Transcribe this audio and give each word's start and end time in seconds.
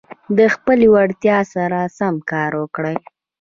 د 0.37 0.39
خپلي 0.55 0.87
وړتیا 0.93 1.39
سره 1.53 1.79
سم 1.97 2.15
کار 2.31 2.51
وکړئ. 2.61 2.97